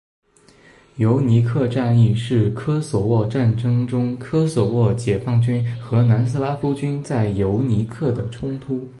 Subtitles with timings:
[0.95, 8.83] 尤尼克战役是科索沃战争中科索沃解放军和南斯拉夫军在尤尼克的冲突。